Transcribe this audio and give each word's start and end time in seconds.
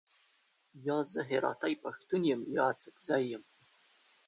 یا، 0.85 0.97
زه 1.11 1.19
هراتۍ 1.29 1.73
پښتون 1.83 2.21
یم، 2.29 2.41
اڅګزی 2.67 3.23
یم. 3.31 3.43